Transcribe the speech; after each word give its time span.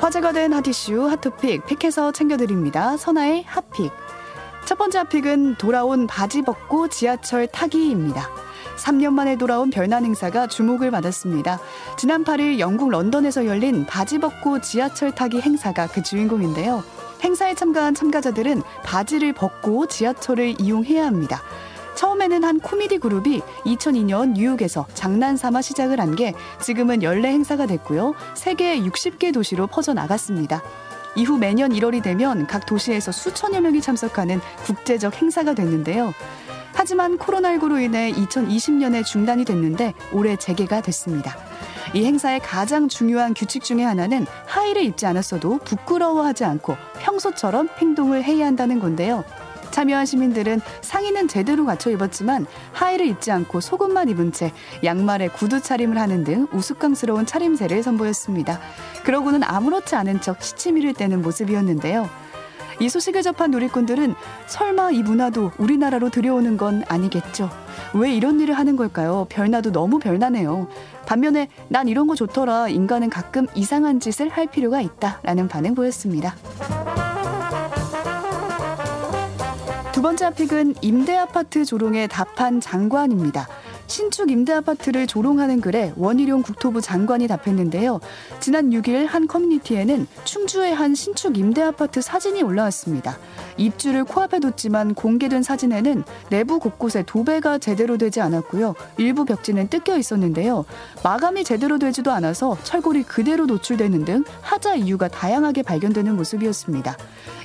화제가 0.00 0.32
된 0.32 0.52
핫이슈 0.52 1.08
핫토픽 1.08 1.64
픽해서 1.64 2.12
챙겨드립니다. 2.12 2.98
선아의 2.98 3.44
핫픽. 3.44 3.90
첫 4.66 4.76
번째 4.76 4.98
핫픽은 4.98 5.54
돌아온 5.56 6.06
바지 6.06 6.42
벗고 6.42 6.88
지하철 6.88 7.46
타기입니다. 7.46 8.28
3년 8.76 9.12
만에 9.12 9.36
돌아온 9.36 9.70
별난 9.70 10.04
행사가 10.04 10.48
주목을 10.48 10.90
받았습니다. 10.90 11.58
지난 11.96 12.22
8일 12.24 12.58
영국 12.58 12.90
런던에서 12.90 13.46
열린 13.46 13.86
바지 13.86 14.18
벗고 14.18 14.60
지하철 14.60 15.14
타기 15.14 15.40
행사가 15.40 15.86
그 15.86 16.02
주인공인데요. 16.02 16.84
행사에 17.22 17.54
참가한 17.54 17.94
참가자들은 17.94 18.62
바지를 18.84 19.32
벗고 19.32 19.86
지하철을 19.86 20.60
이용해야 20.60 21.06
합니다. 21.06 21.40
처음에는 21.94 22.44
한 22.44 22.60
코미디 22.60 22.98
그룹이 22.98 23.42
2002년 23.64 24.32
뉴욕에서 24.32 24.86
장난삼아 24.94 25.62
시작을 25.62 26.00
한 26.00 26.12
게 26.12 26.34
지금은 26.60 27.02
연례 27.02 27.28
행사가 27.28 27.64
됐고요. 27.66 28.14
세계 28.34 28.78
60개 28.80 29.32
도시로 29.32 29.66
퍼져나갔습니다. 29.66 30.62
이후 31.16 31.38
매년 31.38 31.72
1월이 31.72 32.02
되면 32.02 32.46
각 32.46 32.66
도시에서 32.66 33.12
수천여 33.12 33.62
명이 33.62 33.80
참석하는 33.80 34.40
국제적 34.64 35.20
행사가 35.22 35.54
됐는데요. 35.54 36.12
하지만 36.74 37.16
코로나19로 37.18 37.82
인해 37.82 38.12
2020년에 38.12 39.04
중단이 39.06 39.44
됐는데 39.46 39.94
올해 40.12 40.36
재개가 40.36 40.82
됐습니다. 40.82 41.34
이 41.94 42.04
행사의 42.04 42.40
가장 42.40 42.88
중요한 42.88 43.32
규칙 43.34 43.64
중의 43.64 43.84
하나는 43.84 44.26
하의를 44.46 44.82
입지 44.82 45.06
않았어도 45.06 45.58
부끄러워하지 45.64 46.44
않고 46.44 46.76
평소처럼 47.00 47.68
행동을 47.78 48.22
해야 48.24 48.46
한다는 48.46 48.80
건데요. 48.80 49.24
참여한 49.72 50.06
시민들은 50.06 50.60
상의는 50.82 51.26
제대로 51.26 51.64
갖춰 51.64 51.90
입었지만 51.90 52.46
하의를 52.72 53.06
입지 53.06 53.32
않고 53.32 53.60
속옷만 53.60 54.08
입은 54.10 54.32
채 54.32 54.52
양말에 54.84 55.28
구두 55.28 55.60
차림을 55.60 55.98
하는 55.98 56.22
등 56.22 56.46
우스꽝스러운 56.52 57.26
차림새를 57.26 57.82
선보였습니다. 57.82 58.60
그러고는 59.04 59.42
아무렇지 59.42 59.96
않은 59.96 60.20
척 60.20 60.42
시치미를 60.42 60.94
떼는 60.94 61.22
모습이었는데요. 61.22 62.08
이 62.80 62.88
소식을 62.88 63.22
접한 63.22 63.50
누리꾼들은 63.50 64.14
설마 64.46 64.90
이 64.90 65.02
문화도 65.02 65.52
우리나라로 65.58 66.10
들여오는 66.10 66.56
건 66.56 66.82
아니겠죠. 66.88 67.50
왜 67.94 68.12
이런 68.12 68.40
일을 68.40 68.58
하는 68.58 68.76
걸까요? 68.76 69.26
별나도 69.28 69.72
너무 69.72 69.98
별나네요. 69.98 70.68
반면에 71.06 71.48
난 71.68 71.88
이런 71.88 72.06
거 72.06 72.14
좋더라. 72.14 72.68
인간은 72.68 73.10
가끔 73.10 73.46
이상한 73.54 74.00
짓을 74.00 74.28
할 74.28 74.46
필요가 74.46 74.80
있다. 74.80 75.20
라는 75.22 75.48
반응 75.48 75.74
보였습니다. 75.74 76.34
두 79.92 80.00
번째 80.00 80.30
픽은 80.34 80.76
임대 80.80 81.14
아파트 81.14 81.66
조롱에 81.66 82.06
답한 82.06 82.62
장관입니다. 82.62 83.46
신축 83.86 84.30
임대 84.30 84.54
아파트를 84.54 85.06
조롱하는 85.06 85.60
글에 85.60 85.92
원희룡 85.96 86.42
국토부 86.42 86.80
장관이 86.80 87.28
답했는데요. 87.28 88.00
지난 88.40 88.70
6일 88.70 89.06
한 89.06 89.26
커뮤니티에는 89.26 90.06
충주의 90.24 90.74
한 90.74 90.94
신축 90.94 91.36
임대 91.36 91.60
아파트 91.60 92.00
사진이 92.00 92.42
올라왔습니다. 92.42 93.18
입주를 93.56 94.04
코앞에 94.04 94.40
뒀지만 94.40 94.94
공개된 94.94 95.42
사진에는 95.42 96.04
내부 96.30 96.58
곳곳에 96.58 97.02
도배가 97.06 97.58
제대로 97.58 97.98
되지 97.98 98.20
않았고요. 98.20 98.74
일부 98.96 99.24
벽지는 99.24 99.68
뜯겨 99.68 99.98
있었는데요. 99.98 100.64
마감이 101.02 101.44
제대로 101.44 101.78
되지도 101.78 102.10
않아서 102.12 102.56
철골이 102.62 103.04
그대로 103.04 103.46
노출되는 103.46 104.04
등 104.04 104.24
하자 104.40 104.74
이유가 104.76 105.08
다양하게 105.08 105.62
발견되는 105.62 106.16
모습이었습니다. 106.16 106.96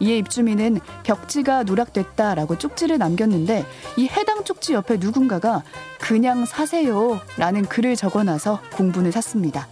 이에 0.00 0.18
입주민은 0.18 0.80
벽지가 1.04 1.64
누락됐다라고 1.64 2.58
쪽지를 2.58 2.98
남겼는데 2.98 3.64
이 3.96 4.08
해당 4.08 4.44
쪽지 4.44 4.74
옆에 4.74 4.96
누군가가 4.96 5.62
그냥 6.00 6.44
사세요 6.44 7.20
라는 7.36 7.64
글을 7.64 7.96
적어놔서 7.96 8.60
공분을 8.76 9.12
샀습니다. 9.12 9.68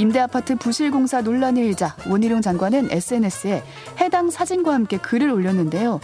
임대아파트 0.00 0.56
부실공사 0.56 1.20
논란이 1.20 1.60
일자 1.60 1.94
원희룡 2.08 2.40
장관은 2.40 2.88
SNS에 2.90 3.62
해당 4.00 4.30
사진과 4.30 4.72
함께 4.72 4.96
글을 4.96 5.28
올렸는데요. 5.30 6.00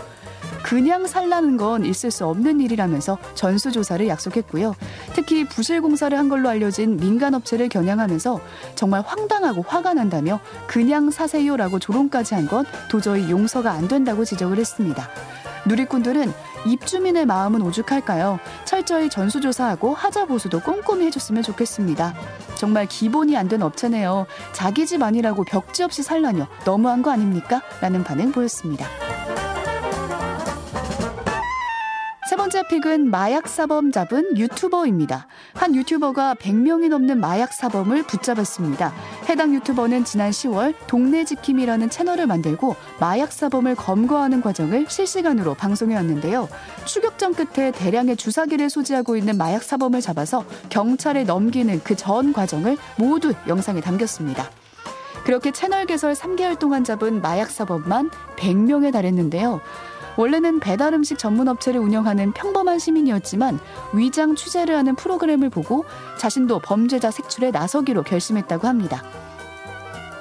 그냥 0.62 1.06
살라는 1.06 1.56
건 1.56 1.84
있을 1.86 2.10
수 2.10 2.26
없는 2.26 2.60
일이라면서 2.60 3.16
전수조사를 3.34 4.06
약속했고요. 4.06 4.74
특히 5.14 5.44
부실공사를 5.48 6.16
한 6.16 6.28
걸로 6.28 6.50
알려진 6.50 6.98
민간업체를 6.98 7.70
겨냥하면서 7.70 8.40
정말 8.74 9.00
황당하고 9.00 9.64
화가 9.66 9.94
난다며 9.94 10.40
그냥 10.66 11.10
사세요라고 11.10 11.78
조롱까지 11.78 12.34
한 12.34 12.46
건 12.46 12.64
도저히 12.90 13.30
용서가 13.30 13.72
안 13.72 13.88
된다고 13.88 14.24
지적을 14.26 14.58
했습니다. 14.58 15.08
누리꾼들은 15.66 16.32
입주민의 16.66 17.26
마음은 17.26 17.62
오죽할까요? 17.62 18.38
철저히 18.64 19.08
전수조사하고 19.08 19.94
하자 19.94 20.26
보수도 20.26 20.60
꼼꼼히 20.60 21.06
해줬으면 21.06 21.42
좋겠습니다. 21.42 22.14
정말 22.56 22.86
기본이 22.86 23.36
안 23.36 23.46
된 23.46 23.62
업체네요. 23.62 24.26
자기 24.52 24.86
집 24.86 25.02
아니라고 25.04 25.44
벽지 25.44 25.84
없이 25.84 26.02
살라뇨. 26.02 26.48
너무한 26.64 27.00
거 27.02 27.12
아닙니까? 27.12 27.62
라는 27.80 28.02
반응 28.02 28.32
보였습니다. 28.32 28.84
세 32.28 32.34
번째 32.34 32.66
픽은 32.68 33.08
마약 33.08 33.46
사범 33.46 33.92
잡은 33.92 34.36
유튜버입니다. 34.36 35.28
한 35.54 35.76
유튜버가 35.76 36.34
100명이 36.34 36.88
넘는 36.88 37.20
마약 37.20 37.52
사범을 37.52 38.02
붙잡았습니다. 38.02 38.92
해당 39.28 39.52
유튜버는 39.54 40.04
지난 40.04 40.30
10월 40.30 40.74
동네 40.86 41.24
지킴이라는 41.24 41.90
채널을 41.90 42.26
만들고 42.28 42.76
마약 43.00 43.32
사범을 43.32 43.74
검거하는 43.74 44.40
과정을 44.40 44.86
실시간으로 44.88 45.54
방송해 45.54 45.96
왔는데요. 45.96 46.48
추격전 46.84 47.34
끝에 47.34 47.72
대량의 47.72 48.16
주사기를 48.16 48.70
소지하고 48.70 49.16
있는 49.16 49.36
마약 49.36 49.62
사범을 49.64 50.00
잡아서 50.00 50.44
경찰에 50.68 51.24
넘기는 51.24 51.80
그 51.82 51.96
전 51.96 52.32
과정을 52.32 52.76
모두 52.96 53.32
영상에 53.48 53.80
담겼습니다. 53.80 54.48
그렇게 55.24 55.50
채널 55.50 55.86
개설 55.86 56.12
3개월 56.12 56.56
동안 56.58 56.84
잡은 56.84 57.20
마약 57.20 57.50
사범만 57.50 58.10
100명에 58.36 58.92
달했는데요. 58.92 59.60
원래는 60.16 60.60
배달 60.60 60.94
음식 60.94 61.18
전문 61.18 61.48
업체를 61.48 61.80
운영하는 61.80 62.32
평범한 62.32 62.78
시민이었지만 62.78 63.58
위장 63.92 64.34
취재를 64.34 64.76
하는 64.76 64.94
프로그램을 64.94 65.50
보고 65.50 65.84
자신도 66.18 66.60
범죄자 66.60 67.10
색출에 67.10 67.50
나서기로 67.50 68.02
결심했다고 68.02 68.66
합니다. 68.66 69.02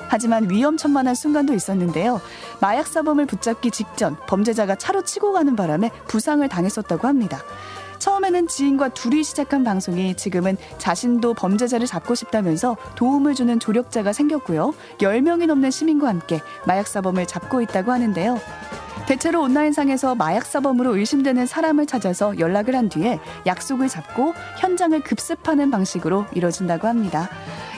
하지만 0.08 0.50
위험천만한 0.50 1.16
순간도 1.16 1.54
있었는데요. 1.54 2.22
마약 2.62 2.88
사범을 2.88 3.26
붙잡기 3.26 3.72
직전 3.72 4.16
범죄자가 4.28 4.76
차로 4.76 5.04
치고 5.04 5.34
가는 5.34 5.56
바람에 5.56 5.90
부상을 6.08 6.48
당했었다고 6.48 7.08
합니다. 7.08 7.42
처음에는 8.00 8.48
지인과 8.48 8.90
둘이 8.90 9.24
시작한 9.24 9.64
방송이 9.64 10.16
지금은 10.16 10.58
자신도 10.78 11.34
범죄자를 11.34 11.88
잡고 11.88 12.14
싶다면서 12.14 12.78
도움을 12.96 13.34
주는 13.34 13.60
조력자가 13.60 14.14
생겼고요. 14.14 14.74
10명이 15.00 15.48
넘는 15.48 15.72
시민과 15.72 16.08
함께 16.08 16.42
마약 16.68 16.88
사범을 16.88 17.26
잡고 17.26 17.62
있다고 17.62 17.92
하는데요. 17.92 18.40
대체로 19.08 19.42
온라인상에서 19.44 20.16
마약 20.16 20.46
사범으로 20.46 20.98
의심되는 20.98 21.46
사람을 21.46 21.86
찾아서 21.86 22.40
연락을 22.40 22.76
한 22.76 22.90
뒤에 22.90 23.20
약속을 23.46 23.88
잡고 23.88 24.34
현장을 24.60 25.00
급습하는 25.02 25.70
방식으로 25.70 26.26
이뤄진다고 26.34 26.88
합니다. 26.88 27.30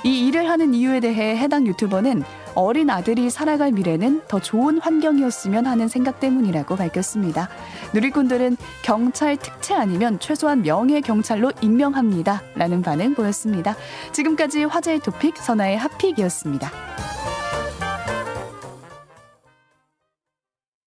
이 0.03 0.27
일을 0.27 0.49
하는 0.49 0.73
이유에 0.73 1.01
대해 1.01 1.35
해당 1.35 1.67
유튜버는 1.67 2.23
어린 2.55 2.89
아들이 2.89 3.29
살아갈 3.29 3.71
미래는 3.71 4.21
더 4.27 4.39
좋은 4.39 4.79
환경이었으면 4.79 5.67
하는 5.67 5.87
생각 5.87 6.19
때문이라고 6.19 6.75
밝혔습니다. 6.75 7.49
누리꾼들은 7.93 8.57
경찰 8.81 9.37
특채 9.37 9.75
아니면 9.75 10.19
최소한 10.19 10.61
명예 10.61 11.01
경찰로 11.01 11.51
임명합니다. 11.61 12.41
라는 12.55 12.81
반응 12.81 13.13
보였습니다. 13.13 13.75
지금까지 14.11 14.63
화제의 14.63 15.01
토픽 15.01 15.37
선아의 15.37 15.77
핫픽이었습니다. 15.77 16.71